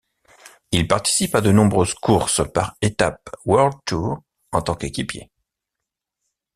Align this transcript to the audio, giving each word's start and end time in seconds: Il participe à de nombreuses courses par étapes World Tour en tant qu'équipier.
Il 0.71 0.87
participe 0.87 1.35
à 1.35 1.41
de 1.41 1.51
nombreuses 1.51 1.93
courses 1.93 2.41
par 2.53 2.75
étapes 2.81 3.29
World 3.45 3.77
Tour 3.85 4.23
en 4.51 4.63
tant 4.63 4.73
qu'équipier. 4.73 5.29